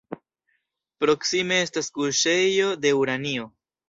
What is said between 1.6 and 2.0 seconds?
estas